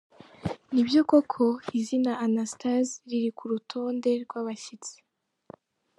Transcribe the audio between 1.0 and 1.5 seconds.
koko